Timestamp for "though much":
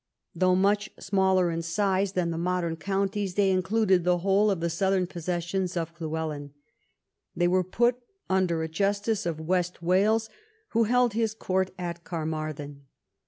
0.33-0.89